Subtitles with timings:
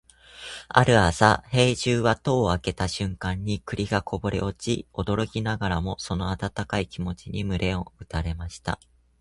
[0.67, 8.79] ある朝、兵十は戸を開けた瞬間に栗がこぼれ落ち、驚きながらもその温かい気持ちに胸を打たれました。